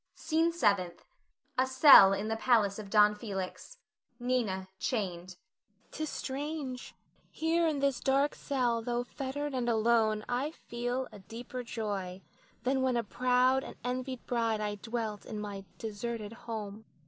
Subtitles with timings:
[0.15, 1.05] SCENE SEVENTH.
[1.59, 3.77] [A cell in the palace of Don Felix.
[4.19, 5.87] Nina chained.] Nina.
[5.91, 6.95] 'T is strange;
[7.29, 12.23] here in this dark cell, tho' fettered and alone, I feel a deeper joy
[12.63, 16.85] than when a proud and envied bride I dwelt in my deserted home.